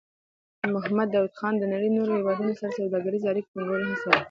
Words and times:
محمد 0.73 1.07
داؤد 1.13 1.33
خان 1.39 1.53
د 1.57 1.63
نړۍ 1.73 1.89
نورو 1.97 2.11
هېوادونو 2.19 2.53
سره 2.59 2.75
سوداګریزو 2.79 3.29
اړیکو 3.31 3.49
ټینګولو 3.53 3.89
هڅه 3.91 4.05
وکړه. 4.07 4.19